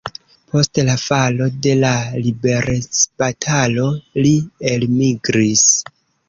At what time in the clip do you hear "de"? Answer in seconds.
1.65-1.73